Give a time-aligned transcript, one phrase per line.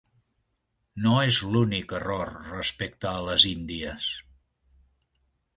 [1.03, 4.11] No és l'únic error respecte a les índies.